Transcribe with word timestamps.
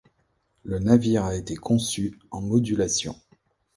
Le 0.63 0.79
navire 0.79 1.25
a 1.25 1.35
été 1.35 1.55
conçu 1.55 2.17
en 2.31 2.41
modulation. 2.41 3.15